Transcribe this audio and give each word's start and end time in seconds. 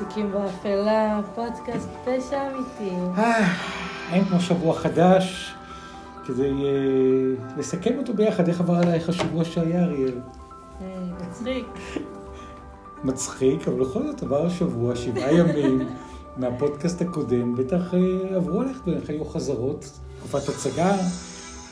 תיקים 0.00 0.32
באפלה, 0.32 1.20
פודקאסט 1.34 1.88
פשע 2.04 2.46
אמיתי. 2.46 2.94
אה, 3.18 3.54
אין 4.12 4.24
כמו 4.24 4.40
שבוע 4.40 4.74
חדש, 4.74 5.54
כדי 6.26 6.50
אה, 6.50 7.56
לסכם 7.58 7.98
אותו 7.98 8.14
ביחד. 8.14 8.48
איך 8.48 8.60
עבר 8.60 8.74
עלייך 8.74 9.08
השבוע 9.08 9.44
שהיה, 9.44 9.84
אריאל? 9.84 10.18
אה, 10.80 10.86
מצחיק. 11.20 11.66
מצחיק, 13.04 13.68
אבל 13.68 13.80
בכל 13.80 14.02
זאת 14.06 14.22
עבר 14.22 14.46
השבוע, 14.46 14.96
שבעה 14.96 15.32
ימים 15.32 15.88
מהפודקאסט 16.36 17.02
הקודם. 17.02 17.56
בטח 17.56 17.94
אה, 17.94 18.36
עברו 18.36 18.60
עליך, 18.60 18.82
איך 18.96 19.10
היו 19.10 19.24
חזרות, 19.24 19.90
תקופת 20.18 20.48
הצגה, 20.48 20.96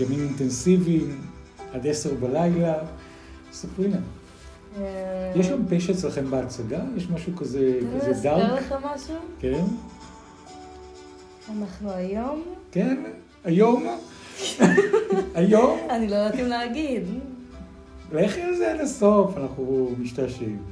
ימים 0.01 0.21
אינטנסיביים, 0.21 1.21
עד 1.73 1.87
עשר 1.87 2.11
בלילה. 2.21 2.75
ספרי 3.53 3.89
נא. 3.89 4.18
יש 5.37 5.49
גם 5.49 5.59
פשע 5.71 5.93
אצלכם 5.93 6.31
בהצגה? 6.31 6.81
יש 6.97 7.11
משהו 7.11 7.37
כזה, 7.37 7.81
כזה 8.01 8.13
דארק? 8.23 8.63
לך 8.63 8.75
משהו? 8.95 9.15
כן? 9.41 9.65
אנחנו 11.59 11.91
היום, 11.91 12.43
כן? 12.73 13.03
היום? 13.45 13.87
היום? 15.35 15.79
אני 15.91 16.09
לא 16.09 16.17
יודעת 16.17 16.41
אם 16.41 16.47
להגיד. 16.47 17.03
לכי 18.13 18.43
על 18.43 18.55
זה 18.55 18.73
עד 18.73 18.81
הסוף, 18.81 19.37
אנחנו 19.37 19.91
משתעשעים. 19.99 20.63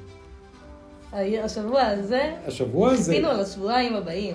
השבוע 1.13 1.83
הזה, 1.83 2.35
השבוע 2.47 2.93
הזה, 2.93 3.13
חיכינו 3.13 3.29
על 3.29 3.41
השבועיים 3.41 3.95
הבאים. 3.97 4.35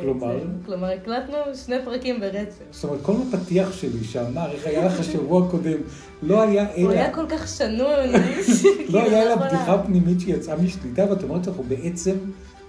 כלומר? 0.00 0.38
כלומר, 0.66 0.86
הקלטנו 0.90 1.36
שני 1.66 1.76
פרקים 1.84 2.20
ברצף. 2.20 2.62
זאת 2.70 2.84
אומרת, 2.84 3.02
כל 3.02 3.12
הפתיח 3.28 3.72
שלי 3.72 4.04
שאמר 4.04 4.52
איך 4.52 4.66
היה 4.66 4.86
לך 4.86 5.04
שבוע 5.04 5.50
קודם, 5.50 5.78
לא 6.22 6.42
היה 6.42 6.66
הוא 6.74 6.90
אלא, 6.90 6.90
היה 6.90 7.14
כל 7.14 7.26
כך 7.28 7.48
שנון. 7.48 8.08
לא 8.92 9.02
היה 9.02 9.22
אלא. 9.22 9.36
בדיחה 9.36 9.78
פנימית 9.86 10.20
שיצאה 10.20 10.56
משליטה, 10.56 11.04
ואת 11.10 11.22
אומרת, 11.22 11.48
אנחנו 11.48 11.62
בעצם 11.62 12.14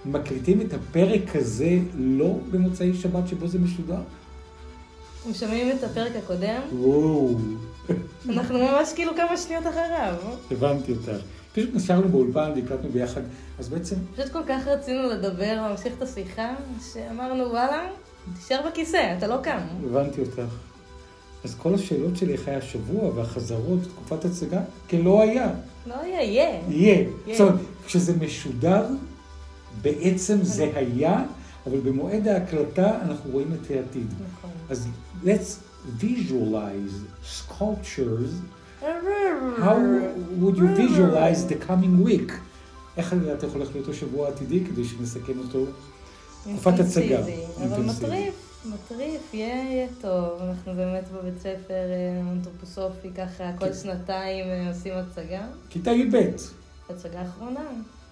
מקליטים 0.04 0.60
את 0.60 0.74
הפרק 0.74 1.36
הזה 1.36 1.78
לא 1.94 2.38
במוצאי 2.50 2.94
שבת 2.94 3.28
שבו 3.28 3.48
זה 3.48 3.58
משודר? 3.58 4.00
אתם 5.22 5.34
שומעים 5.34 5.70
את 5.70 5.84
הפרק 5.84 6.12
הקודם? 6.16 6.60
וואו, 6.72 7.34
אנחנו 8.28 8.58
ממש 8.58 8.92
כאילו 8.94 9.12
כמה 9.16 9.36
שניות 9.36 9.66
אחריו. 9.66 10.14
הבנתי 10.50 10.92
אותך. 10.92 11.22
פשוט 11.52 11.74
נשארנו 11.74 12.08
באולפן 12.08 12.52
והקלטנו 12.56 12.88
ביחד, 12.88 13.20
אז 13.58 13.68
בעצם 13.68 13.96
פשוט 14.16 14.32
כל 14.32 14.42
כך 14.48 14.66
רצינו 14.66 15.08
לדבר 15.08 15.52
ולהמשיך 15.52 15.92
את 15.98 16.02
השיחה, 16.02 16.54
שאמרנו 16.92 17.44
וואלה, 17.44 17.88
תישאר 18.36 18.60
בכיסא, 18.70 19.14
אתה 19.18 19.26
לא 19.26 19.36
קם. 19.42 19.58
הבנתי 19.84 20.20
אותך. 20.20 20.42
אז 21.44 21.54
כל 21.54 21.74
השאלות 21.74 22.16
שלי, 22.16 22.32
איך 22.32 22.48
היה 22.48 22.58
השבוע 22.58 23.10
והחזרות, 23.14 23.80
תקופת 23.82 24.24
הצגה, 24.24 24.60
כלא 24.90 25.22
היה. 25.22 25.50
לא 25.86 25.94
יהיה. 25.94 26.22
יהיה. 26.22 26.60
יהיה. 26.68 27.38
זאת 27.38 27.40
אומרת, 27.40 27.60
כשזה 27.86 28.16
משודר, 28.20 28.86
בעצם 29.82 30.42
זה 30.42 30.70
היה, 30.74 31.24
אבל 31.66 31.80
במועד 31.80 32.28
ההקלטה 32.28 32.98
אנחנו 33.02 33.30
רואים 33.30 33.52
את 33.52 33.70
העתיד. 33.70 34.06
נכון. 34.32 34.50
אז 34.70 34.88
let's 35.24 35.56
visualize 36.00 36.94
sculptures, 37.38 38.32
how 38.82 39.78
would 40.40 40.56
you 40.56 40.68
visualize 40.74 41.46
the 41.46 41.56
coming 41.68 42.04
week? 42.04 42.32
איך 42.96 43.12
לדעת 43.12 43.44
איך 43.44 43.52
הולך 43.52 43.68
להיות 43.74 43.88
השבוע 43.88 44.28
העתידי 44.28 44.64
כדי 44.64 44.84
שנסכם 44.84 45.38
אותו? 45.38 45.66
תקופת 46.42 46.80
הצגה. 46.80 47.18
אבל. 47.64 47.82
מטריף, 47.82 48.34
מטריף, 48.64 49.34
יהיה 49.34 49.88
טוב. 50.00 50.42
אנחנו 50.42 50.74
באמת 50.74 51.04
בבית 51.08 51.38
ספר 51.38 51.74
אה, 51.74 52.20
אנתרופוסופי, 52.32 53.10
ככה 53.10 53.52
כל 53.58 53.66
כן. 53.66 53.74
שנתיים 53.74 54.46
אה, 54.46 54.68
עושים 54.68 54.92
הצגה. 54.94 55.46
כיתה 55.70 55.90
י"ב. 55.90 56.16
הצגה 56.90 57.22
אחרונה. 57.22 57.64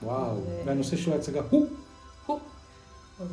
וואו. 0.03 0.37
והנושא 0.65 0.97
של 0.97 1.13
ההצגה 1.13 1.41
הוא 1.51 1.69
הוא 2.27 2.39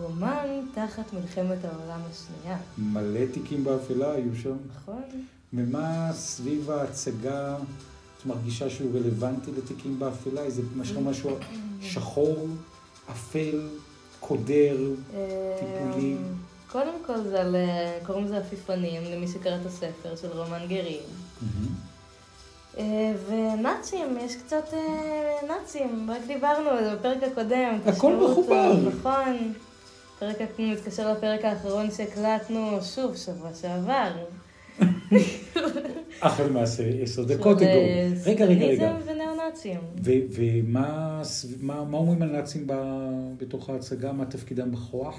רומן 0.01 0.61
תחת 0.73 1.13
מלחמת 1.13 1.65
העולם 1.65 2.01
השנייה. 2.11 2.57
מלא 2.77 3.25
תיקים 3.33 3.63
באפלה 3.63 4.11
היו 4.11 4.35
שם. 4.35 4.55
נכון? 4.75 5.01
ומה 5.53 6.09
סביב 6.13 6.71
ההצגה 6.71 7.55
את 8.17 8.25
מרגישה 8.25 8.69
שהוא 8.69 8.91
רלוונטי 8.95 9.51
לתיקים 9.57 9.99
באפלה? 9.99 10.41
איזה 10.41 10.61
משהו 10.75 11.01
משהו 11.01 11.37
שחור, 11.81 12.47
אפל, 13.11 13.69
קודר, 14.19 14.77
טיפולי. 15.59 16.13
אה, 16.13 16.17
קודם 16.71 16.93
כל 17.05 17.21
זה 17.21 17.41
על, 17.41 17.55
אה, 17.55 17.99
קוראים 18.05 18.25
לזה 18.25 18.37
עפיפנים, 18.37 19.01
למי 19.03 19.27
שקרא 19.27 19.55
את 19.61 19.65
הספר 19.65 20.15
של 20.15 20.27
רומן 20.27 20.67
גרים. 20.67 20.99
אה, 22.77 23.13
ונאצים, 23.27 24.17
יש 24.21 24.35
קצת 24.35 24.73
אה, 24.73 25.47
נאצים, 25.47 26.09
רק 26.11 26.21
דיברנו 26.27 26.69
על 26.69 26.83
זה 26.83 26.95
בפרק 26.95 27.23
הקודם. 27.23 27.79
הכל 27.85 28.15
מחובר. 28.15 28.73
נכון. 28.73 29.53
פרק, 30.19 30.37
מתקשר 30.59 31.11
לפרק 31.11 31.45
האחרון 31.45 31.91
שהקלטנו, 31.91 32.79
שוב, 32.95 33.15
שבוע 33.15 33.49
שעבר. 33.61 34.11
אך 36.19 36.39
למעשה 36.39 36.83
עשר 37.01 37.23
דקות 37.23 37.57
אגו. 37.57 37.65
אה, 37.67 38.09
רגע, 38.25 38.45
רגע, 38.45 38.65
רגע. 38.65 38.97
ונאו-נאצים. 39.05 39.79
ו- 40.03 40.11
ומה 41.59 41.79
אומרים 41.93 42.21
הנאצים 42.21 42.67
ב- 42.67 43.33
בתוך 43.37 43.69
ההצגה? 43.69 44.11
מה 44.11 44.25
תפקידם 44.25 44.71
בכוח? 44.71 45.15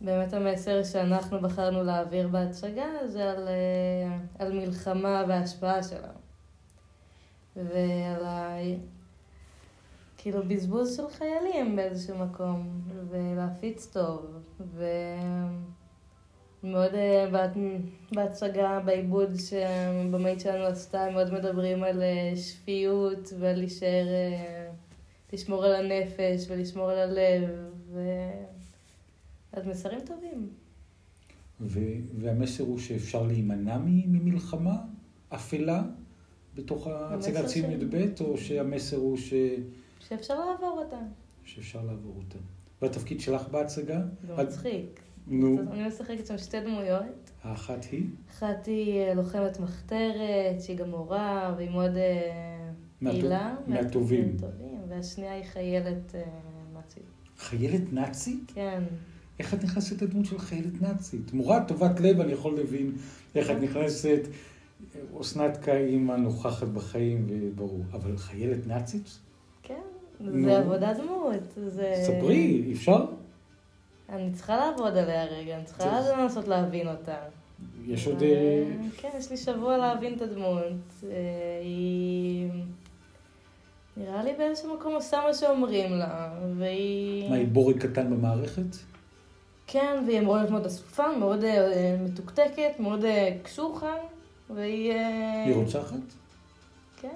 באמת 0.00 0.32
המסר 0.32 0.84
שאנחנו 0.84 1.40
בחרנו 1.40 1.82
להעביר 1.84 2.28
בהצגה 2.28 2.86
זה 3.06 3.30
על, 3.30 3.48
אה, 3.48 4.18
על 4.38 4.52
מלחמה 4.52 5.24
וההשפעה 5.28 5.82
שלה. 5.82 6.10
ועל 7.56 8.24
ה... 8.24 8.56
כאילו 10.18 10.42
בזבוז 10.48 10.96
של 10.96 11.08
חיילים 11.18 11.76
באיזשהו 11.76 12.18
מקום, 12.18 12.80
ולהפיץ 13.10 13.86
טוב. 13.86 14.26
ומאוד 14.74 15.77
אה, 16.64 17.26
בה- 17.32 17.52
בהצגה, 18.12 18.80
בעיבוד 18.84 19.30
שהבמאית 19.36 20.40
שלנו 20.40 20.64
עשתה, 20.64 21.04
הם 21.04 21.12
מאוד 21.14 21.34
מדברים 21.34 21.82
על 21.84 22.02
אה, 22.02 22.32
שפיות 22.36 23.32
ועל 23.38 23.56
להישאר, 23.58 24.06
אה, 24.08 24.70
לשמור 25.32 25.64
על 25.64 25.74
הנפש 25.92 26.46
ולשמור 26.48 26.90
על 26.90 26.98
הלב. 26.98 27.48
ו... 27.92 28.00
אז 29.52 29.66
מסרים 29.66 30.00
טובים. 30.00 30.48
ו- 31.60 31.80
והמסר 32.18 32.64
הוא 32.64 32.78
שאפשר 32.78 33.22
להימנע 33.22 33.78
ממלחמה 33.84 34.76
אפלה 35.28 35.82
בתוך 36.54 36.86
ההצגת 36.86 37.36
המסר 37.36 37.48
ציון 37.48 37.70
של- 37.70 37.82
י"ב, 37.96 38.12
או 38.20 38.38
שהמסר 38.38 38.96
הוא 38.96 39.16
ש... 39.16 39.34
שאפשר 40.08 40.34
לעבור 40.38 40.82
אותה. 40.84 40.98
שאפשר 41.44 41.84
לעבור 41.84 42.14
אותה. 42.16 42.38
והתפקיד 42.82 43.20
שלך 43.20 43.48
בהצגה? 43.48 44.00
זה 44.26 44.34
מצחיק. 44.42 45.00
נו, 45.30 45.58
אני 45.72 45.86
משחקת 45.88 46.26
שם 46.26 46.38
שתי 46.38 46.60
דמויות. 46.60 47.30
האחת 47.42 47.84
היא? 47.84 48.06
אחת 48.30 48.66
היא 48.66 49.00
אה, 49.00 49.14
לוחמת 49.14 49.60
מחתרת, 49.60 50.60
שהיא 50.60 50.76
גם 50.76 50.90
מורה, 50.90 51.54
והיא 51.56 51.70
מאוד 51.70 51.96
אה, 51.96 52.70
פעילה. 53.04 53.54
מהטובים. 53.66 54.32
מהטובים. 54.32 54.80
והשנייה 54.88 55.34
היא 55.34 55.44
חיילת 55.44 56.14
אה, 56.14 56.22
נאצית. 56.74 57.02
חיילת 57.38 57.92
נאצית? 57.92 58.52
כן. 58.54 58.82
איך 59.38 59.54
את 59.54 59.64
נכנסת 59.64 60.02
לדמות 60.02 60.26
של 60.26 60.38
חיילת 60.38 60.82
נאצית? 60.82 61.20
תמורת 61.26 61.68
טובת 61.68 62.00
לב 62.00 62.20
אני 62.20 62.32
יכול 62.32 62.56
להבין 62.56 62.92
איך 63.34 63.50
את 63.50 63.56
נכנסת, 63.60 64.20
אסנת 65.20 65.56
כאימא 65.56 66.12
נוכחת 66.12 66.68
בחיים, 66.68 67.26
וברור. 67.28 67.84
אבל 67.92 68.16
חיילת 68.16 68.66
נאצית? 68.66 69.18
כן. 69.62 69.74
זה 70.20 70.58
עבודת 70.58 70.96
דמות. 70.96 71.42
זה... 71.66 71.94
ספרי, 72.06 72.72
אפשר? 72.72 73.04
אני 74.08 74.32
צריכה 74.32 74.56
לעבוד 74.56 74.96
עליה 74.96 75.24
רגע, 75.24 75.56
אני 75.56 75.64
צריכה. 75.64 76.00
לנסות 76.18 76.48
להבין 76.48 76.88
אותה. 76.88 77.16
יש 77.86 78.06
עוד... 78.06 78.22
אה, 78.22 78.28
אה, 78.28 78.64
כן, 78.96 79.08
יש 79.18 79.30
לי 79.30 79.36
שבוע 79.36 79.76
להבין 79.76 80.14
את 80.14 80.22
הדמות. 80.22 80.62
אה, 81.10 81.60
היא... 81.62 82.50
נראה 83.96 84.22
לי 84.22 84.32
באיזשהו 84.38 84.74
מקום 84.74 84.94
עושה 84.94 85.20
מה 85.26 85.34
שאומרים 85.34 85.92
לה, 85.92 86.34
והיא... 86.58 87.30
מה, 87.30 87.36
היא 87.36 87.48
בורג 87.48 87.86
קטן 87.86 88.10
במערכת? 88.10 88.76
כן, 89.66 90.02
והיא 90.06 90.20
אמורה 90.20 90.38
להיות 90.38 90.50
מאוד 90.50 90.66
אסופה, 90.66 91.16
מאוד 91.16 91.44
אה, 91.44 91.96
מתוקתקת, 92.04 92.72
מאוד 92.78 93.04
אה, 93.04 93.36
קשוחה, 93.42 93.94
והיא... 94.54 94.92
אה, 94.92 95.44
היא 95.44 95.54
רוצחת? 95.54 95.96
כן. 97.00 97.08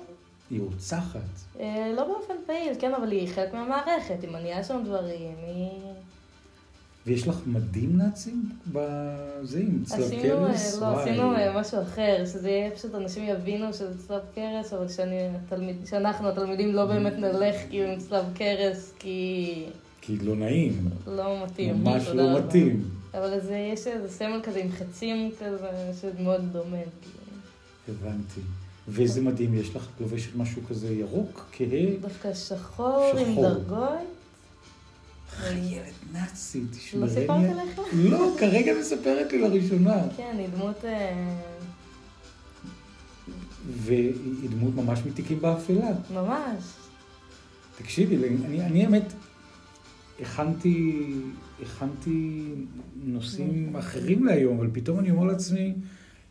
היא 0.50 0.61
רוצחת. 0.61 1.20
אה, 1.61 1.93
לא 1.96 2.05
באופן 2.05 2.34
פעיל, 2.46 2.72
כן, 2.78 2.94
אבל 2.94 3.11
היא 3.11 3.28
חלק 3.28 3.55
מהמערכת, 3.55 4.22
היא 4.22 4.31
מניעה 4.31 4.64
שם 4.64 4.82
דברים, 4.84 5.34
היא... 5.46 5.70
ויש 7.06 7.28
לך 7.28 7.37
מדים 7.46 7.96
נאצים 7.96 8.49
בזה, 8.72 9.60
עם 9.60 9.84
צלב 9.84 10.00
עשינו, 10.00 10.22
אה, 10.22 10.52
קרס? 10.52 10.78
לא. 10.81 11.00
עשינו 11.00 11.34
אה, 11.34 11.60
משהו 11.60 11.82
אחר, 11.82 12.25
שזה 12.26 12.50
יהיה 12.50 12.70
פשוט 12.70 12.94
אנשים 12.94 13.25
יבינו 13.28 13.72
שזה 13.72 14.08
צלב 14.08 14.20
קרס, 14.34 14.72
אבל 14.72 14.88
שאני, 14.88 15.19
התלמיד, 15.37 15.76
שאנחנו 15.87 16.28
התלמידים 16.28 16.75
לא 16.75 16.87
באמת 16.87 17.12
נלך 17.19 17.56
כאילו 17.70 17.88
עם 17.88 17.99
צלב 17.99 18.25
קרס, 18.34 18.93
כי 18.99 19.64
כי 20.04 20.16
לא 20.16 20.37
נעים. 20.37 20.88
לא 21.06 21.44
מתאים. 21.44 21.84
ממש 21.84 22.08
לא. 22.08 22.38
מתאים. 22.38 22.84
אבל 23.14 23.40
זה, 23.40 23.56
יש 23.72 23.87
איזה 23.87 24.08
סמל 24.08 24.40
כזה 24.43 24.58
עם 24.58 24.72
חצים 24.72 25.31
כזה, 25.40 25.69
שמאוד 26.00 26.40
דומה. 26.52 26.76
הבנתי. 27.88 28.40
ואיזה 28.88 29.20
מדים 29.20 29.55
יש 29.55 29.76
לך? 29.76 29.88
את 29.94 30.00
לובשת 30.00 30.37
משהו 30.37 30.62
כזה 30.69 30.94
ירוק, 30.94 31.46
כהה, 31.52 31.87
דווקא 32.00 32.34
שחור 32.34 33.12
עם 33.19 33.34
שחור. 33.34 33.96
דרגות, 35.40 35.58
חיילת 35.58 35.93
נאצית, 36.12 36.70
לא 36.94 37.08
סיפרת 37.08 37.40
לי- 37.40 37.55
לך? 37.55 37.81
לא, 37.94 38.34
כרגע 38.38 38.73
מספרת 38.81 39.32
לי 39.32 39.38
לראשונה. 39.40 40.02
כן, 40.17 40.37
היא 40.38 40.49
דמות... 40.49 40.84
אה, 40.84 41.38
והיא 43.76 44.14
דמות 44.50 44.75
ממש 44.75 45.00
מתיקים 45.06 45.40
באפלה. 45.40 45.90
ממש. 46.14 46.64
תקשיבי, 47.79 48.17
אני, 48.17 48.61
אני 48.67 48.84
האמת, 48.84 49.12
הכנתי, 50.20 51.05
הכנתי 51.62 52.43
נושאים 53.05 53.76
אחרים 53.76 54.25
להיום, 54.25 54.58
אבל 54.58 54.70
פתאום 54.73 54.99
אני 54.99 55.11
אומר 55.11 55.25
לעצמי, 55.25 55.75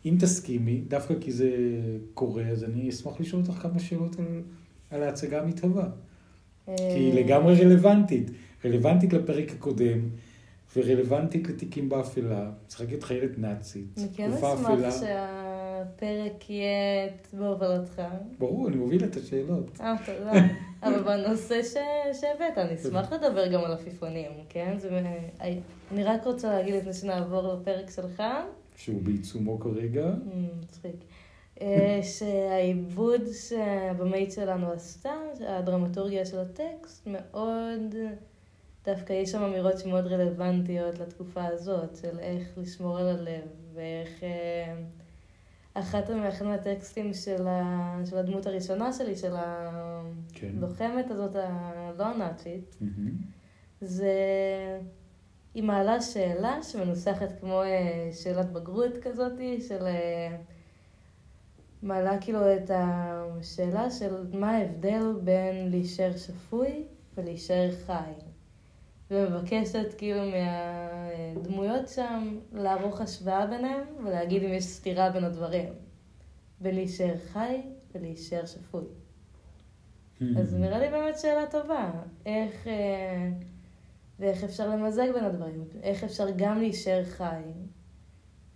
אם 0.06 0.16
תסכימי, 0.20 0.80
דווקא 0.88 1.14
כי 1.20 1.32
זה 1.32 1.50
קורה, 2.14 2.42
אז 2.48 2.64
אני 2.64 2.90
אשמח 2.90 3.20
לשאול 3.20 3.42
אותך 3.42 3.62
כמה 3.62 3.78
שאלות 3.80 4.16
על, 4.18 4.24
על 4.90 5.02
ההצגה 5.02 5.42
המתהווה. 5.42 5.88
כי 6.66 6.72
היא 6.82 7.14
לגמרי 7.14 7.64
רלוונטית. 7.64 8.30
רלוונטית 8.64 9.12
לפרק 9.12 9.50
הקודם, 9.52 10.00
ורלוונטית 10.76 11.48
לתיקים 11.48 11.88
באפלה. 11.88 12.50
משחקת 12.68 13.02
חיילת 13.02 13.38
נאצית. 13.38 13.84
אני 13.98 14.06
כן 14.16 14.30
תקופה 14.30 14.54
אשמח 14.54 14.70
אפלה. 14.70 14.90
שהפרק 14.90 16.50
יהיה 16.50 17.08
בהובלתך. 17.32 18.02
ברור, 18.38 18.68
אני 18.68 18.76
מוביל 18.76 19.04
את 19.04 19.16
השאלות. 19.16 19.80
אה, 19.80 19.94
תודה. 20.06 20.32
אבל 20.82 21.02
בנושא 21.02 21.62
ש- 21.62 22.20
שהבאת, 22.20 22.58
אני 22.58 22.74
אשמח 22.74 23.12
לדבר 23.12 23.46
גם 23.52 23.60
על 23.64 23.72
עפיפונים, 23.72 24.30
כן? 24.48 24.74
זה... 24.78 25.00
אני 25.92 26.04
רק 26.04 26.24
רוצה 26.26 26.48
להגיד 26.48 26.74
לפני 26.74 26.92
שנעבור 26.92 27.54
לפרק 27.54 27.90
שלך, 27.90 28.22
שהוא 28.76 29.02
בעיצומו 29.02 29.58
כרגע. 29.60 30.06
אמ, 30.06 30.46
מצחיק, 30.62 30.96
אה, 31.60 32.00
שהעיבוד 32.18 33.20
שהבמאית 33.32 34.32
שלנו 34.32 34.72
עשתה, 34.72 35.12
הדרמטורגיה 35.48 36.26
של 36.26 36.38
הטקסט, 36.38 37.06
מאוד, 37.06 37.94
דווקא 38.84 39.12
יש 39.12 39.30
שם 39.32 39.42
אמירות 39.42 39.78
שמאוד 39.78 40.06
רלוונטיות 40.06 40.98
לתקופה 40.98 41.44
הזאת, 41.44 41.96
של 41.96 42.18
איך 42.18 42.48
לשמור 42.56 42.98
על 42.98 43.08
הלב, 43.08 43.44
ואיך... 43.74 44.22
אה, 44.22 44.74
אחת 45.74 46.10
מה- 46.10 46.28
אחד 46.28 46.46
מהטקסטים 46.46 47.14
של, 47.14 47.46
ה, 47.46 47.96
של 48.10 48.16
הדמות 48.18 48.46
הראשונה 48.46 48.92
שלי, 48.92 49.16
של 49.16 49.32
כן. 50.32 50.50
הלוחמת 50.58 51.10
הזאת, 51.10 51.30
הלא 51.36 52.04
הנאצית, 52.06 52.76
מהמם. 52.80 53.10
זה... 53.80 54.12
היא 55.54 55.62
מעלה 55.62 56.00
שאלה 56.00 56.62
שמנוסחת 56.62 57.40
כמו 57.40 57.62
אה, 57.62 58.10
שאלת 58.12 58.52
בגרות 58.52 58.92
כזאת, 59.02 59.32
של... 59.68 59.86
אה, 59.86 60.36
מעלה 61.82 62.18
כאילו 62.20 62.54
את 62.56 62.70
השאלה 62.74 63.90
של 63.90 64.26
מה 64.32 64.50
ההבדל 64.50 65.12
בין 65.24 65.70
להישאר 65.70 66.16
שפוי 66.16 66.84
ולהישאר 67.16 67.70
חי. 67.86 68.12
ומבקשת 69.12 69.94
כאילו 69.98 70.20
מהדמויות 71.36 71.88
שם 71.88 72.38
לערוך 72.52 73.00
השוואה 73.00 73.46
ביניהם 73.46 73.84
ולהגיד 74.04 74.42
אם 74.42 74.52
יש 74.52 74.64
סתירה 74.64 75.10
בין 75.10 75.24
הדברים. 75.24 75.72
בין 76.60 76.74
להישאר 76.74 77.14
חי 77.32 77.62
ולהישאר 77.94 78.46
שפוי. 78.46 78.84
אז 80.38 80.54
נראה 80.54 80.78
לי 80.78 80.88
באמת 80.88 81.18
שאלה 81.18 81.46
טובה. 81.50 81.90
איך, 82.26 82.66
אה, 82.66 83.30
ואיך 84.18 84.44
אפשר 84.44 84.68
למזג 84.68 85.12
בין 85.14 85.24
הדברים? 85.24 85.64
איך 85.82 86.04
אפשר 86.04 86.26
גם 86.36 86.58
להישאר 86.58 87.04
חי 87.04 87.42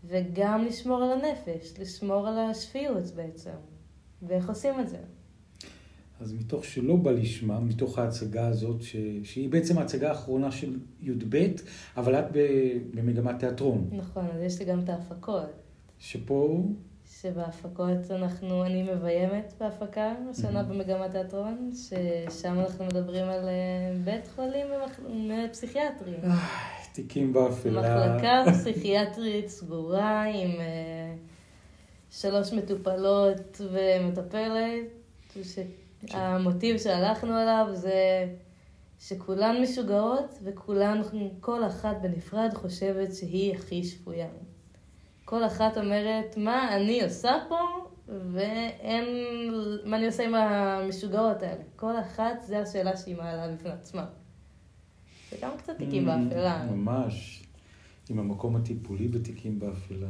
וגם 0.04 0.64
לשמור 0.64 1.02
על 1.02 1.12
הנפש, 1.12 1.78
לשמור 1.78 2.28
על 2.28 2.38
השפיות 2.38 3.04
בעצם? 3.14 3.50
ואיך 4.22 4.48
עושים 4.48 4.80
את 4.80 4.88
זה? 4.88 4.98
אז 6.20 6.32
מתוך 6.32 6.64
שלא 6.64 6.96
בא 6.96 7.10
לשמה, 7.10 7.60
מתוך 7.60 7.98
ההצגה 7.98 8.46
הזאת, 8.46 8.82
ש... 8.82 8.96
שהיא 9.24 9.48
בעצם 9.48 9.78
ההצגה 9.78 10.08
האחרונה 10.08 10.50
של 10.50 10.76
י"ב, 11.00 11.46
אבל 11.96 12.14
את 12.14 12.24
ב... 12.32 12.38
במגמת 12.94 13.38
תיאטרון, 13.38 13.88
נכון, 13.92 14.24
אז 14.34 14.42
יש 14.42 14.58
לי 14.58 14.64
גם 14.64 14.80
את 14.84 14.88
ההפקות. 14.88 15.50
שפה, 15.98 16.64
שבהפקות 17.20 18.10
אנחנו, 18.10 18.64
אני 18.64 18.82
מביימת 18.82 19.52
בהפקה 19.60 20.12
השנה 20.30 20.60
Mhm. 20.60 20.64
במגמת 20.64 21.10
תיאטרון, 21.10 21.70
ששם 21.74 22.58
אנחנו 22.60 22.84
מדברים 22.84 23.24
על 23.24 23.48
אה, 23.48 23.52
בית 24.04 24.28
חולים 24.34 24.66
ומח- 24.66 25.00
פסיכיאטרי. 25.52 26.12
תיקים 26.92 27.32
באפלה. 27.32 27.80
מחלקה 27.80 28.44
פסיכיאטרית 28.52 29.48
סגורה 29.48 30.24
עם 30.24 30.50
אה, 30.60 31.14
שלוש 32.10 32.52
מטופלות 32.52 33.60
ומטפלת, 33.72 34.86
שהמוטיב 36.06 36.78
שהלכנו 36.78 37.34
עליו 37.34 37.66
זה 37.72 38.26
שכולן 38.98 39.62
משוגעות 39.62 40.38
וכולן, 40.42 41.00
כל 41.40 41.66
אחת 41.66 41.96
בנפרד 42.02 42.54
חושבת 42.54 43.14
שהיא 43.14 43.54
הכי 43.54 43.84
שפויה. 43.84 44.28
כל 45.24 45.46
אחת 45.46 45.78
אומרת, 45.78 46.36
מה 46.36 46.76
אני 46.76 47.02
עושה 47.02 47.32
פה, 47.48 47.58
ואין, 48.08 49.04
מה 49.84 49.96
אני 49.96 50.06
עושה 50.06 50.24
עם 50.24 50.34
המשוגעות 50.34 51.42
האלה. 51.42 51.62
כל 51.76 52.00
אחת, 52.00 52.42
זו 52.46 52.56
השאלה 52.56 52.96
שהיא 52.96 53.16
מעלה 53.16 53.54
בפני 53.54 53.70
עצמה. 53.70 54.06
זה 55.30 55.36
גם 55.42 55.50
קצת 55.58 55.76
תיקים 55.78 56.04
באפלה. 56.04 56.68
Mm, 56.68 56.72
ממש, 56.72 57.42
עם 58.10 58.18
המקום 58.18 58.56
הטיפולי 58.56 59.08
בתיקים 59.08 59.58
באפלה. 59.58 60.08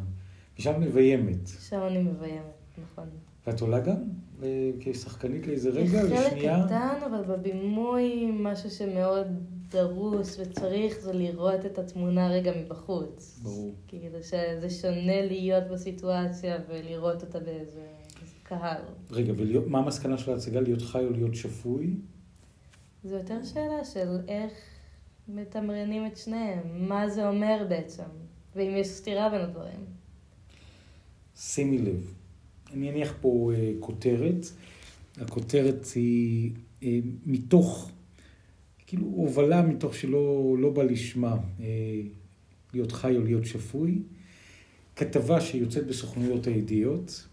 ושם 0.58 0.80
מביימת. 0.80 1.48
שם 1.68 1.80
אני 1.86 2.02
מביימת, 2.02 2.78
נכון. 2.78 3.08
ואת 3.46 3.60
עולה 3.60 3.80
גם 3.80 3.96
אה, 4.42 4.70
כשחקנית 4.80 5.46
לאיזה 5.46 5.70
רגע, 5.70 6.02
חלק 6.02 6.12
לשנייה? 6.12 6.64
קטן, 6.66 6.98
אבל 7.06 7.22
בבימוי 7.22 8.30
משהו 8.32 8.70
שמאוד 8.70 9.26
דרוש 9.70 10.28
וצריך 10.38 11.00
זה 11.00 11.12
לראות 11.12 11.66
את 11.66 11.78
התמונה 11.78 12.28
רגע 12.28 12.52
מבחוץ. 12.60 13.40
ברור. 13.42 13.74
כאילו 13.88 14.18
שזה 14.22 14.70
שונה 14.70 15.26
להיות 15.26 15.64
בסיטואציה 15.72 16.56
ולראות 16.68 17.22
אותה 17.22 17.40
באיזה 17.40 17.86
קהל. 18.42 18.82
רגע, 19.10 19.32
ומה 19.36 19.78
המסקנה 19.78 20.18
של 20.18 20.32
ההצגה? 20.32 20.60
להיות 20.60 20.82
חי 20.82 21.04
או 21.04 21.10
להיות 21.10 21.34
שפוי? 21.34 21.94
זו 23.04 23.14
יותר 23.14 23.44
שאלה 23.44 23.84
של 23.84 24.18
איך 24.28 24.52
מתמרנים 25.28 26.06
את 26.06 26.16
שניהם, 26.16 26.88
מה 26.88 27.08
זה 27.08 27.28
אומר 27.28 27.66
בעצם, 27.68 28.02
ואם 28.56 28.76
יש 28.76 28.86
סתירה 28.86 29.28
בין 29.28 29.40
הדברים. 29.40 29.84
שימי 31.36 31.78
לב, 31.78 32.14
אני 32.72 32.90
אניח 32.90 33.14
פה 33.20 33.52
אה, 33.54 33.72
כותרת. 33.80 34.46
הכותרת 35.16 35.86
היא 35.94 36.52
אה, 36.82 36.98
מתוך, 37.26 37.90
כאילו 38.86 39.06
הובלה 39.06 39.62
מתוך 39.62 39.94
שלא 39.94 40.56
לא 40.58 40.70
בא 40.70 40.82
לשמה, 40.82 41.36
אה, 41.60 42.00
להיות 42.74 42.92
חי 42.92 43.16
או 43.16 43.22
להיות 43.22 43.44
שפוי. 43.44 44.02
כתבה 44.96 45.40
שיוצאת 45.40 45.86
בסוכנויות 45.86 46.46
הידיעות, 46.46 47.26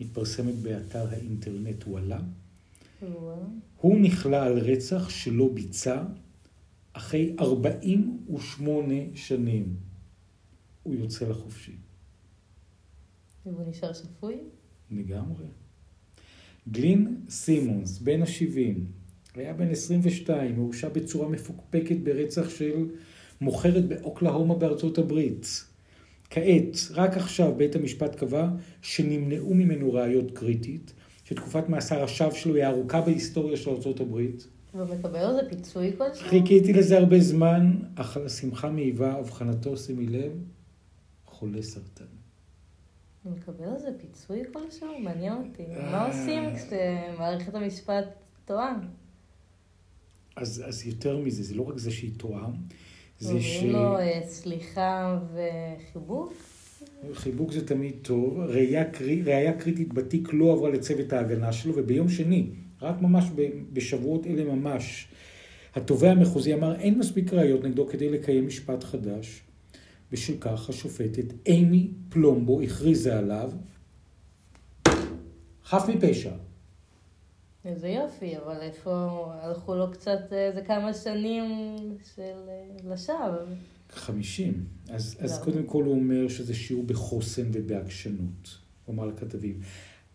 מתפרסמת 0.00 0.54
באתר 0.54 1.08
האינטרנט 1.10 1.84
וואלה. 1.86 2.20
וואו. 3.02 3.36
הוא 3.80 4.00
נכלא 4.00 4.36
על 4.36 4.58
רצח 4.58 5.08
שלא 5.08 5.50
ביצע 5.54 6.02
אחרי 6.92 7.36
48 7.40 8.94
שנים. 9.14 9.76
הוא 10.82 10.94
יוצא 10.94 11.28
לחופשי. 11.28 11.76
והוא 13.46 13.68
נשאר 13.68 13.92
שפוי? 13.92 14.38
לגמרי. 14.94 15.44
גלין 16.68 17.16
סימונס, 17.28 17.98
בן 17.98 18.22
ה-70, 18.22 18.80
היה 19.34 19.52
בן 19.52 19.70
22, 19.70 20.56
הורשע 20.56 20.88
בצורה 20.88 21.28
מפוקפקת 21.28 21.96
ברצח 21.96 22.50
של 22.50 22.86
מוכרת 23.40 23.88
באוקלהומה 23.88 24.54
בארצות 24.54 24.98
הברית. 24.98 25.64
כעת, 26.30 26.76
רק 26.90 27.16
עכשיו, 27.16 27.54
בית 27.56 27.76
המשפט 27.76 28.14
קבע 28.14 28.48
שנמנעו 28.82 29.54
ממנו 29.54 29.92
ראיות 29.92 30.30
קריטית, 30.30 30.92
שתקופת 31.24 31.68
מאסר 31.68 32.04
השווא 32.04 32.34
שלו 32.34 32.54
היא 32.54 32.64
הארוכה 32.64 33.00
בהיסטוריה 33.00 33.56
של 33.56 33.70
ארצות 33.70 34.00
הברית. 34.00 34.46
והוא 34.74 34.88
מקבל 34.88 35.18
על 35.18 35.34
זה 35.34 35.40
פיצוי 35.48 35.92
כלשהו? 35.98 36.28
חיכיתי 36.28 36.72
לזה 36.72 36.98
הרבה 36.98 37.20
זמן, 37.20 37.76
אך 37.94 38.16
השמחה 38.16 38.70
מעיבה, 38.70 39.18
אבחנתו, 39.18 39.76
שימי 39.76 40.06
לב, 40.06 40.32
חולה 41.24 41.62
סרטן. 41.62 42.13
הוא 43.24 43.32
מקבל 43.32 43.64
על 43.64 43.78
זה 43.78 43.88
פיצוי 44.00 44.42
כלשהו? 44.52 44.98
מעניין 45.00 45.32
אותי. 45.32 45.62
אה. 45.62 45.92
מה 45.92 46.06
עושים 46.06 46.42
כשמערכת 46.56 47.54
המשפט 47.54 48.04
טועה? 48.44 48.76
אז, 50.36 50.62
אז 50.66 50.86
יותר 50.86 51.18
מזה, 51.18 51.42
זה 51.42 51.54
לא 51.54 51.62
רק 51.62 51.78
זה 51.78 51.90
שהיא 51.90 52.12
טועה, 52.16 52.46
זה 53.18 53.40
ש... 53.40 53.56
אומרים 53.56 53.72
לו 53.72 53.98
אה, 53.98 54.20
סליחה 54.26 55.18
וחיבוק? 55.34 56.32
חיבוק 57.12 57.52
זה 57.52 57.66
תמיד 57.66 57.94
טוב. 58.02 58.40
ראייה, 58.40 58.84
קרי... 58.84 59.22
ראייה 59.22 59.52
קריטית 59.52 59.92
בתיק 59.92 60.28
לא 60.32 60.52
עברה 60.52 60.70
לצוות 60.70 61.12
ההגנה 61.12 61.52
שלו, 61.52 61.72
וביום 61.76 62.08
שני, 62.08 62.46
רק 62.82 63.02
ממש 63.02 63.24
בשבועות 63.72 64.26
אלה 64.26 64.44
ממש, 64.54 65.08
התובע 65.74 66.10
המחוזי 66.10 66.54
אמר 66.54 66.80
אין 66.80 66.98
מספיק 66.98 67.32
ראיות 67.32 67.64
נגדו 67.64 67.86
כדי 67.86 68.10
לקיים 68.10 68.46
משפט 68.46 68.84
חדש. 68.84 69.43
בשל 70.12 70.34
כך 70.40 70.68
השופטת 70.68 71.46
אימי 71.46 71.90
פלומבו 72.08 72.60
הכריזה 72.60 73.18
עליו 73.18 73.50
חף 75.64 75.88
מפשע. 75.88 76.32
איזה 77.64 77.88
יופי, 77.88 78.36
אבל 78.36 78.60
איפה 78.60 79.24
הלכו 79.40 79.74
לו 79.74 79.90
קצת 79.90 80.32
איזה 80.32 80.60
כמה 80.62 80.94
שנים 80.94 81.44
של 82.14 82.48
אה, 82.48 82.92
לשווא. 82.92 83.38
50. 83.90 84.64
אז, 84.90 85.16
אז 85.20 85.38
לא. 85.38 85.44
קודם 85.44 85.64
כל 85.66 85.84
הוא 85.84 85.94
אומר 85.94 86.28
שזה 86.28 86.54
שיעור 86.54 86.84
בחוסן 86.84 87.46
ובעקשנות, 87.52 88.58
הוא 88.84 88.94
אמר 88.94 89.06
לכתבים. 89.06 89.60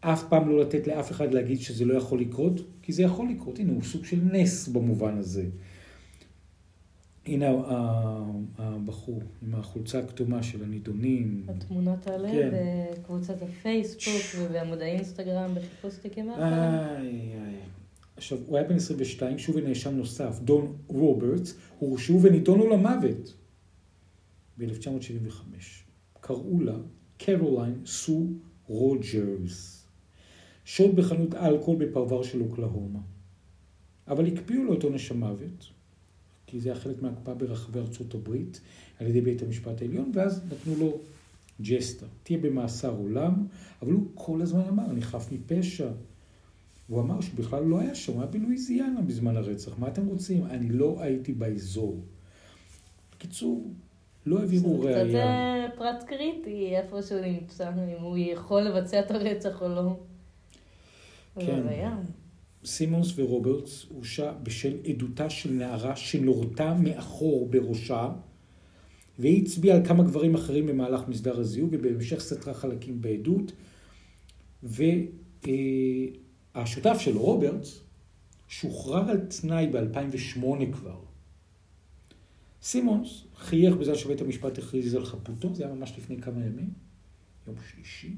אף 0.01 0.23
פעם 0.29 0.49
לא 0.49 0.61
לתת 0.61 0.87
לאף 0.87 1.11
אחד 1.11 1.33
להגיד 1.33 1.59
שזה 1.59 1.85
לא 1.85 1.93
יכול 1.93 2.21
לקרות, 2.21 2.61
כי 2.81 2.93
זה 2.93 3.03
יכול 3.03 3.29
לקרות. 3.29 3.59
הנה, 3.59 3.71
הוא 3.73 3.83
סוג 3.83 4.05
של 4.05 4.19
נס 4.31 4.67
במובן 4.67 5.17
הזה. 5.17 5.45
הנה 7.25 7.47
הבחור 8.57 9.21
עם 9.41 9.55
החולצה 9.55 9.99
הכתומה 9.99 10.43
של 10.43 10.63
הנידונים. 10.63 11.45
התמונות 11.47 12.07
האלה 12.07 12.31
כן. 12.31 12.49
בקבוצת 12.93 13.41
הפייסבוק 13.41 14.23
ובעמוד 14.37 14.81
האינסטגרם 14.81 15.55
בחיפוש 15.55 15.95
תיקים 15.95 16.29
איי. 16.29 17.31
עכשיו, 18.17 18.37
הוא 18.47 18.57
היה 18.57 18.67
בן 18.67 18.75
22, 18.75 19.37
שוב 19.37 19.57
נאשם 19.57 19.95
נוסף, 19.95 20.39
דון 20.41 20.77
רוברטס, 20.87 21.57
הורשעו 21.79 22.21
ונידונו 22.21 22.69
למוות 22.69 23.33
ב-1975. 24.57 25.31
קראו 26.19 26.61
לה 26.61 26.75
קרוליין 27.17 27.81
סו 27.85 28.27
רוג'רס. 28.67 29.87
שוד 30.65 30.95
בחנות 30.95 31.35
אלכוהול 31.35 31.85
בפרבר 31.85 32.23
של 32.23 32.41
אוקלהומה. 32.41 32.99
אבל 34.07 34.27
הקפיאו 34.27 34.63
לו 34.63 34.73
את 34.73 34.83
עונש 34.83 35.11
המוות, 35.11 35.69
כי 36.49 36.59
זה 36.59 36.69
היה 36.69 36.79
חלק 36.79 37.01
מההקפאה 37.01 37.33
ברחבי 37.33 37.79
ארצות 37.79 38.13
הברית, 38.13 38.61
על 38.99 39.07
ידי 39.07 39.21
בית 39.21 39.41
המשפט 39.41 39.81
העליון, 39.81 40.11
ואז 40.13 40.41
נתנו 40.51 40.75
לו 40.79 40.97
ג'סטה. 41.61 42.05
תהיה 42.23 42.39
במאסר 42.39 42.95
עולם, 42.95 43.47
אבל 43.81 43.91
הוא 43.91 44.07
כל 44.15 44.41
הזמן 44.41 44.61
אמר, 44.69 44.85
אני 44.85 45.01
חף 45.01 45.31
מפשע. 45.31 45.89
הוא 46.87 47.01
אמר 47.01 47.21
שהוא 47.21 47.37
בכלל 47.37 47.63
לא 47.63 47.79
היה 47.79 47.95
שם, 47.95 48.13
הוא 48.13 48.21
היה 48.21 48.31
בלואיזיאנה 48.31 49.01
בזמן 49.01 49.37
הרצח. 49.37 49.79
מה 49.79 49.87
אתם 49.87 50.07
רוצים? 50.07 50.45
אני 50.45 50.69
לא 50.69 50.97
הייתי 50.99 51.33
באזור. 51.33 51.99
בקיצור, 53.15 53.71
לא 54.25 54.39
העבירו 54.39 54.81
זה 54.83 54.89
קצת 54.89 54.97
ראייה. 54.97 55.25
אה, 55.25 55.67
פרט 55.77 56.03
קריטי, 56.03 56.75
איפה 56.75 57.01
שהוא 57.01 57.21
נמצא, 57.21 57.69
אם 57.69 58.01
הוא 58.01 58.17
יכול 58.17 58.61
לבצע 58.61 58.99
את 58.99 59.11
הרצח 59.11 59.61
או 59.61 59.69
לא. 59.69 59.99
כן. 61.39 61.61
סימונס 62.65 63.13
ורוברטס 63.19 63.85
הורשע 63.89 64.31
בשל 64.43 64.77
עדותה 64.85 65.29
של 65.29 65.51
נערה 65.51 65.95
שנורתה 65.95 66.73
מאחור 66.73 67.49
בראשה, 67.49 68.09
והיא 69.19 69.43
הצביעה 69.43 69.77
על 69.77 69.85
כמה 69.85 70.03
גברים 70.03 70.35
אחרים 70.35 70.67
במהלך 70.67 71.07
מסדר 71.07 71.39
הזיהוי, 71.39 71.69
ובהמשך 71.71 72.19
סתרה 72.19 72.53
חלקים 72.53 73.01
בעדות. 73.01 73.51
והשותף 76.53 76.97
של 76.99 77.17
רוברטס 77.17 77.79
שוחרר 78.47 79.09
על 79.09 79.17
תנאי 79.17 79.67
ב-2008 79.67 80.73
כבר. 80.73 80.99
סימונס 82.61 83.23
חייך 83.35 83.75
בזמן 83.75 83.95
שבית 83.95 84.21
המשפט 84.21 84.57
הכריז 84.57 84.95
על 84.95 85.05
חפותו, 85.05 85.55
זה 85.55 85.65
היה 85.65 85.73
ממש 85.73 85.93
לפני 85.97 86.21
כמה 86.21 86.45
ימים, 86.45 86.69
יום 87.47 87.55
שלישי. 87.71 88.15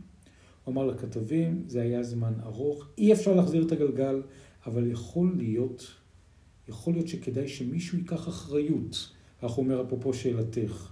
הוא 0.64 0.74
אמר 0.74 0.86
לכתבים, 0.86 1.64
זה 1.68 1.82
היה 1.82 2.04
זמן 2.04 2.34
ארוך, 2.44 2.88
אי 2.98 3.14
אפשר 3.14 3.36
להחזיר 3.36 3.64
את 3.64 3.72
הגלגל, 3.72 4.22
אבל 4.66 4.92
יכול 4.92 5.34
להיות, 5.38 5.92
יכול 6.70 6.94
להיות 6.94 7.08
שכדאי 7.08 7.48
שמישהו 7.48 7.98
ייקח 7.98 8.28
אחריות. 8.28 9.10
כך 9.42 9.58
אומר 9.58 9.82
אפרופו 9.82 10.14
שאלתך. 10.14 10.92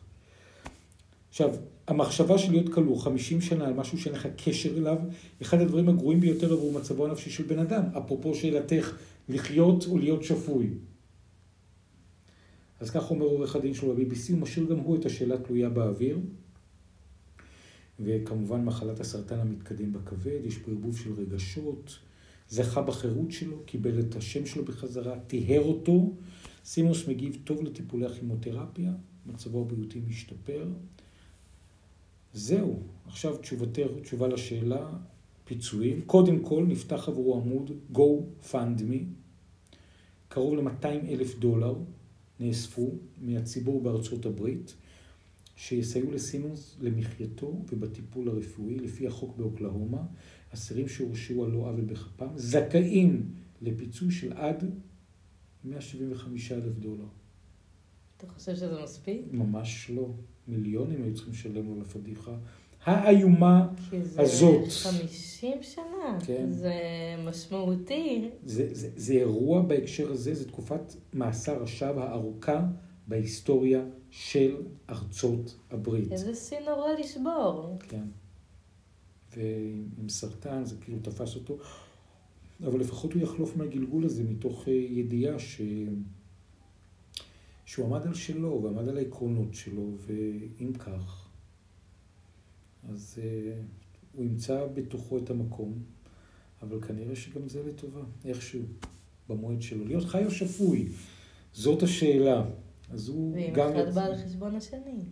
עכשיו, 1.30 1.56
המחשבה 1.88 2.38
של 2.38 2.52
להיות 2.52 2.74
כלוא 2.74 3.00
50 3.00 3.42
שנה 3.42 3.68
על 3.68 3.74
משהו 3.74 3.98
שאין 3.98 4.16
לך 4.16 4.28
קשר 4.46 4.78
אליו, 4.78 4.98
אחד 5.42 5.62
הדברים 5.62 5.90
הגרועים 5.90 6.20
ביותר 6.20 6.54
עבור 6.54 6.72
מצבו 6.72 7.06
הנפשי 7.06 7.30
של 7.30 7.44
בן 7.44 7.60
אדם. 7.60 7.84
אפרופו 7.98 8.36
שאלתך, 8.36 8.98
לחיות 9.30 9.86
או 9.88 9.98
להיות 9.98 10.24
שפוי. 10.24 10.70
אז 12.80 12.90
כך 12.90 13.12
אומר 13.12 13.26
עורך 13.26 13.56
הדין 13.56 13.74
שלו 13.74 13.96
ב-BBC, 13.96 14.32
הוא 14.32 14.40
משאיר 14.40 14.66
גם 14.66 14.80
הוא 14.80 14.96
את 14.96 15.06
השאלה 15.06 15.38
תלויה 15.38 15.70
באוויר. 15.70 16.20
וכמובן 18.00 18.66
מחלת 18.66 19.00
הסרטן 19.00 19.40
המתקדם 19.40 19.94
בכבד, 19.94 20.40
יש 20.44 20.58
פה 20.58 20.72
ערבוב 20.72 20.98
של 20.98 21.14
רגשות, 21.14 22.00
זכה 22.50 22.82
בחירות 22.82 23.32
שלו, 23.32 23.64
קיבל 23.66 24.00
את 24.00 24.16
השם 24.16 24.46
שלו 24.46 24.66
בחזרה, 24.66 25.20
טיהר 25.20 25.62
אותו. 25.62 26.14
סימוס 26.66 27.08
מגיב 27.08 27.38
טוב 27.44 27.64
לטיפולי 27.64 28.06
הכימותרפיה, 28.06 28.92
מצבו 29.26 29.62
הבריאותי 29.62 30.02
משתפר. 30.08 30.68
זהו, 32.34 32.80
עכשיו 33.06 33.38
תשובתך, 33.38 33.88
תשובה 34.02 34.28
לשאלה, 34.28 34.90
פיצויים. 35.46 36.02
קודם 36.02 36.40
כל 36.40 36.66
נפתח 36.68 37.10
עבורו 37.10 37.36
עמוד 37.36 37.72
Go 37.94 38.46
Fund 38.52 38.80
Me, 38.80 39.04
קרוב 40.28 40.56
ל-200 40.56 40.86
אלף 40.86 41.40
דולר 41.40 41.76
נאספו 42.40 42.92
מהציבור 43.22 43.82
בארצות 43.82 44.26
הברית. 44.26 44.76
שיסייעו 45.60 46.12
לסימונס 46.12 46.78
למחייתו 46.82 47.62
ובטיפול 47.72 48.30
הרפואי 48.30 48.76
לפי 48.76 49.08
החוק 49.08 49.38
באוקלהומה. 49.38 50.04
אסירים 50.54 50.88
שהורשעו 50.88 51.46
על 51.46 51.52
לא 51.52 51.58
עוול 51.58 51.82
בכפם 51.82 52.28
זכאים 52.36 53.32
לפיצוי 53.62 54.12
של 54.12 54.34
עד 54.34 54.64
175 55.64 56.52
אלף 56.52 56.78
דולר. 56.78 57.06
אתה 58.18 58.28
חושב 58.28 58.56
שזה 58.56 58.84
מספיק? 58.84 59.22
ממש 59.32 59.92
לא. 59.96 60.14
מיליונים 60.48 61.04
היו 61.04 61.14
צריכים 61.14 61.34
לשלם 61.34 61.66
לו 61.66 61.82
לפדיחה 61.82 62.38
האיומה 62.84 63.68
כי 63.90 64.04
זה 64.04 64.22
הזאת. 64.22 64.70
50 64.70 65.58
שנה. 65.62 66.20
כן. 66.26 66.52
זה 66.52 66.74
משמעותי. 67.26 68.30
זה, 68.44 68.68
זה, 68.72 68.90
זה 68.96 69.14
אירוע 69.14 69.62
בהקשר 69.62 70.12
הזה, 70.12 70.34
זו 70.34 70.46
תקופת 70.46 70.94
מאסר 71.14 71.64
השווא 71.64 72.04
הארוכה 72.04 72.66
בהיסטוריה 73.08 73.84
של 74.12 74.56
ארצות 74.90 75.56
הברית. 75.72 76.12
איזה 76.12 76.36
שיא 76.36 76.60
נורא 76.60 76.92
לשבור. 77.00 77.78
כן. 77.80 78.06
ועם 79.38 80.10
סרטן, 80.10 80.66
זה 80.66 80.76
כאילו 80.82 80.98
תפס 81.02 81.36
אותו. 81.36 81.58
אבל 82.64 82.80
לפחות 82.80 83.14
הוא 83.14 83.22
יחלוף 83.22 83.56
מהגלגול 83.56 84.06
הזה 84.06 84.24
מתוך 84.24 84.68
אה, 84.68 84.74
ידיעה 84.74 85.40
ש... 85.40 85.62
שהוא 87.70 87.86
עמד 87.86 88.08
על 88.08 88.14
שלו 88.14 88.62
ועמד 88.64 88.88
על 88.88 88.98
העקרונות 88.98 89.54
שלו, 89.54 89.92
ואם 89.98 90.74
כך, 90.74 91.28
אז 92.90 93.20
uh, 93.22 93.58
הוא 94.14 94.26
ימצא 94.26 94.66
בתוכו 94.74 95.18
את 95.18 95.30
המקום, 95.30 95.74
אבל 96.62 96.82
כנראה 96.82 97.16
שגם 97.16 97.50
זה 97.50 97.64
לטובה, 97.64 98.02
איכשהו, 98.26 98.62
במועד 99.30 99.62
שלו. 99.62 99.86
להיות 99.86 100.04
חי 100.04 100.26
או 100.26 100.32
שפוי, 100.32 100.88
זאת 101.54 101.84
השאלה. 101.84 102.46
אז 102.90 103.10
הוא 103.10 103.36
ואם 103.36 103.54
גם... 103.54 103.70
אחד 103.76 103.94
בא 103.94 104.06
על 104.06 104.16
חשבון 104.16 104.56
השני. 104.56 105.06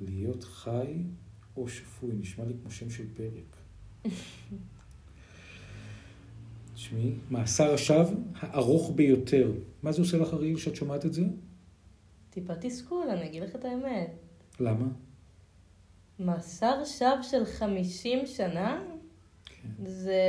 להיות 0.00 0.44
חי 0.44 1.02
או 1.56 1.68
שפוי, 1.68 2.14
נשמע 2.14 2.44
לי 2.44 2.54
כמו 2.62 2.70
שם 2.70 2.90
של 2.90 3.04
פרק. 3.14 3.56
תשמעי, 6.74 7.14
מאסר 7.30 7.74
השווא 7.74 8.16
הארוך 8.34 8.92
ביותר. 8.94 9.52
מה 9.82 9.92
זה 9.92 10.02
עושה 10.02 10.16
לך, 10.16 10.34
אריאל, 10.34 10.56
שאת 10.56 10.76
שומעת 10.76 11.06
את 11.06 11.12
זה? 11.12 11.22
טיפה 12.30 12.54
תסכול, 12.60 13.10
אני 13.10 13.26
אגיד 13.26 13.42
לך 13.42 13.54
את 13.54 13.64
האמת. 13.64 14.10
למה? 14.60 14.86
מאסר 16.18 16.84
שווא 16.84 17.22
של 17.22 17.44
50 17.44 18.26
שנה? 18.26 18.82
כן. 19.44 19.68
זה 19.84 20.20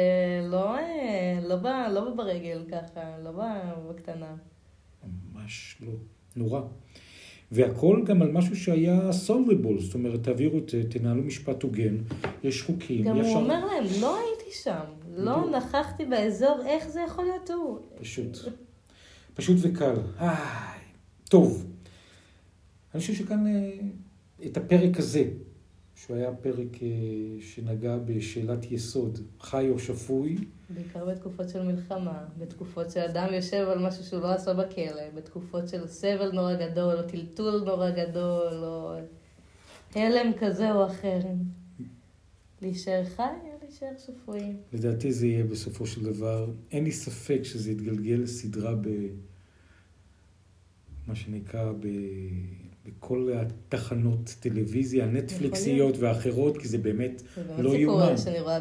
לא, 0.44 0.78
אה, 0.78 1.40
לא, 1.42 1.56
בא, 1.56 1.88
לא 1.88 2.04
בא 2.06 2.16
ברגל 2.24 2.66
ככה, 2.72 3.18
לא 3.18 3.32
בא 3.32 3.76
בקטנה. 3.90 4.36
ממש 5.34 5.78
לא. 5.82 5.94
נורא. 6.38 6.62
והכל 7.52 8.02
גם 8.06 8.22
על 8.22 8.32
משהו 8.32 8.56
שהיה 8.56 9.12
סולריבול, 9.12 9.80
זאת 9.80 9.94
אומרת, 9.94 10.24
תעבירו, 10.24 10.60
תנהלו 10.90 11.24
משפט 11.24 11.64
הוגן, 11.64 11.98
יש 12.44 12.62
חוקים, 12.62 13.06
גם 13.06 13.16
אי 13.18 13.22
הוא 13.22 13.36
אומר 13.36 13.66
להם, 13.66 13.84
לא 14.02 14.18
הייתי 14.18 14.52
שם, 14.64 14.84
לא. 15.16 15.50
נכחתי 15.58 16.06
באזור, 16.06 16.62
איך 16.66 16.90
זה 16.90 17.02
יכול 17.08 17.26
להיות 17.26 17.50
הוא? 17.50 17.80
פשוט. 18.00 18.38
פשוט 19.34 19.58
וקל. 19.62 19.96
איי, 20.20 20.80
טוב. 21.30 21.66
אני 22.94 23.02
חושב 23.02 23.14
שכאן 23.14 23.48
אה, 23.48 23.72
את 24.46 24.58
הפרק 24.58 25.00
הזה, 25.00 25.24
שהוא 25.98 26.18
היה 26.18 26.34
פרק 26.34 26.84
אה, 26.84 26.88
שנגע 27.42 27.98
בשאלת 27.98 28.72
יסוד, 28.72 29.20
חי 29.42 29.70
או 29.70 29.80
שפוי, 29.80 30.38
בעיקר 30.70 31.06
בתקופות 31.06 31.50
של 31.50 31.64
מלחמה, 31.64 32.26
בתקופות 32.38 32.92
שאדם 32.92 33.34
יושב 33.34 33.68
על 33.72 33.88
משהו 33.88 34.04
שהוא 34.04 34.22
לא 34.22 34.32
עשה 34.32 34.54
בכלא, 34.54 35.10
בתקופות 35.16 35.68
של 35.68 35.88
סבל 35.88 36.32
נורא 36.32 36.54
גדול, 36.54 36.96
או 36.96 37.04
טלטול 37.04 37.64
נורא 37.66 37.90
גדול, 37.90 38.64
או 38.64 38.96
הלם 39.96 40.32
כזה 40.40 40.72
או 40.72 40.88
אחר. 40.88 41.20
להישאר 42.62 43.04
חי 43.06 43.24
או 43.24 43.58
להישאר 43.62 43.92
שפוי. 44.06 44.40
לדעתי 44.74 45.14
זה 45.14 45.28
יהיה 45.28 45.44
בסופו 45.44 45.86
של 45.86 46.04
דבר, 46.04 46.50
אין 46.72 46.84
לי 46.84 46.92
ספק 46.92 47.40
שזה 47.44 47.72
יתגלגל 47.72 48.20
לסדרה 48.24 48.76
ב... 48.76 48.88
מה 51.08 51.16
שנקרא 51.16 51.72
ב... 51.80 51.88
בכל 52.88 53.30
התחנות 53.36 54.36
טלוויזיה, 54.40 55.06
הנטפליקסיות 55.06 55.96
ואחרות, 56.00 56.58
כי 56.58 56.68
זה 56.68 56.78
באמת 56.78 57.24
זה 57.36 57.44
באמת 57.44 57.60
לא 57.60 57.70
סיפור 57.70 58.02
יאומן. 58.02 58.18
שאני 58.18 58.40
רואה 58.40 58.60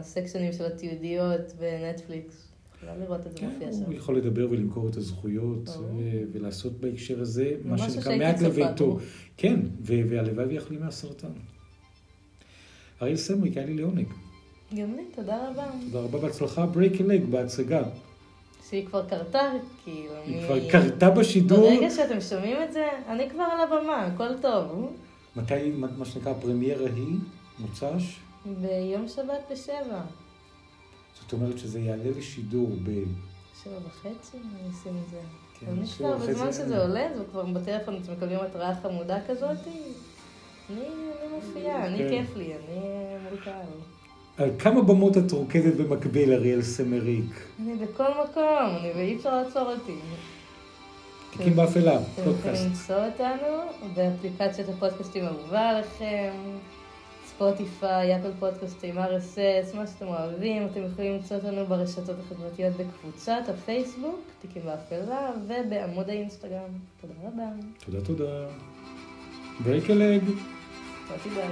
בסקשנים 0.00 0.52
של 0.52 0.64
התיעודיות 0.64 1.52
בנטפליקס. 1.58 2.48
את 3.16 3.22
זה 3.22 3.30
כן. 3.34 3.70
הוא 3.86 3.94
יכול 3.94 4.16
לדבר 4.16 4.50
ולמכור 4.50 4.88
את 4.88 4.96
הזכויות. 4.96 5.68
ו- 5.68 6.22
ולעשות 6.32 6.80
בהקשר 6.80 7.20
הזה 7.20 7.52
מה 7.64 7.78
שנקרא 7.78 8.16
מעט 8.16 8.40
לביתו. 8.40 8.98
כן, 9.36 9.60
והלוואי 9.80 10.46
ויחלים 10.46 10.80
מהסרטן. 10.80 11.28
אריאל 13.02 13.16
סמריק, 13.16 13.56
היה 13.56 13.66
לי 13.66 13.74
לעונג. 13.74 14.06
גם 14.76 14.96
לי, 14.96 15.02
תודה 15.14 15.50
רבה. 15.50 15.70
תודה 15.86 16.00
רבה, 16.00 16.18
בהצלחה 16.18 16.66
break 16.66 16.98
a 16.98 17.05
leg 17.05 17.24
בהצגה. 17.24 17.82
שהיא 18.74 18.86
כבר 18.86 19.04
קרתה, 19.08 19.50
כאילו. 19.84 20.14
היא 20.24 20.38
אני- 20.38 20.46
כבר 20.46 20.70
קרתה 20.70 21.10
בשידור. 21.10 21.58
ברגע 21.70 21.90
שאתם 21.90 22.20
שומעים 22.20 22.56
את 22.62 22.72
זה, 22.72 22.86
אני 23.08 23.30
כבר 23.30 23.42
על 23.42 23.60
הבמה, 23.60 24.06
הכל 24.06 24.38
טוב. 24.42 24.92
מתי, 25.36 25.72
מה 25.96 26.04
שנקרא, 26.04 26.30
הפרמיירה 26.30 26.86
היא? 26.96 27.16
מוצ"ש? 27.58 28.18
ביום 28.46 29.08
שבת 29.08 29.40
בשבע. 29.52 30.00
זאת 31.20 31.32
אומרת 31.32 31.58
שזה 31.58 31.80
יעלה 31.80 32.10
לשידור 32.18 32.70
ב... 32.82 32.90
שבע 33.64 33.72
וחצי, 33.86 34.36
אני 34.36 34.70
אשים 34.70 34.92
את 35.04 35.10
זה. 35.10 35.20
כן, 35.60 35.86
שבע 35.86 36.16
וחצי. 36.16 36.30
בזמן 36.32 36.52
שזה 36.52 36.82
עולה, 36.82 37.08
זה 37.16 37.24
כבר 37.30 37.44
בטלפון, 37.44 38.00
אתם 38.02 38.12
מקבלים 38.12 38.38
התראה 38.40 38.74
חמודה 38.74 39.18
כזאת. 39.28 39.56
אני 40.70 40.80
אני 40.80 41.34
מופיעה, 41.34 41.86
אני 41.86 41.98
כן. 41.98 42.08
כיף 42.08 42.36
לי, 42.36 42.52
אני 42.54 43.38
קהל. 43.44 43.66
על 44.36 44.50
כמה 44.58 44.82
במות 44.82 45.16
את 45.16 45.32
רוקדת 45.32 45.74
במקביל, 45.74 46.32
אריאל 46.32 46.62
סמריק? 46.62 47.42
אני 47.62 47.74
בכל 47.74 48.10
מקום, 48.24 48.76
אני 48.80 48.92
ואי 48.96 49.16
אפשר 49.16 49.42
לעצור 49.42 49.72
אותי. 49.72 49.94
תיקים 51.30 51.56
באפלה, 51.56 51.94
אתם 51.94 52.02
יכולים 52.10 52.36
פודקאסט. 52.36 52.64
למצוא 52.64 52.96
אותנו 53.06 53.56
באפליקציית 53.94 54.68
הפודקאסטים 54.68 55.24
האהובה 55.24 55.68
עליכם, 55.68 56.32
ספוטיפיי, 57.26 58.16
אפל 58.16 58.30
פודקאסטים, 58.38 58.98
RSS, 58.98 59.76
מה 59.76 59.86
שאתם 59.86 60.06
אוהבים. 60.06 60.66
אתם 60.66 60.80
יכולים 60.92 61.12
למצוא 61.12 61.36
אותנו 61.36 61.66
ברשתות 61.66 62.16
החברתיות 62.18 62.72
בקבוצת 62.76 63.42
הפייסבוק, 63.48 64.20
תיקים 64.40 64.62
באפלה, 64.62 65.30
ובעמוד 65.46 66.10
האינסטגרם. 66.10 66.70
תודה 67.00 67.14
רבה. 67.22 67.48
תודה, 67.84 68.00
תודה. 68.00 68.46
ברייקלג. 69.64 70.22
תודה. 71.24 71.46